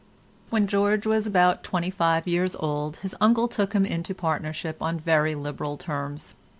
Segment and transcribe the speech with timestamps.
[0.49, 4.99] When George was about twenty five years old his uncle took him into partnership on
[4.99, 6.33] very liberal terms.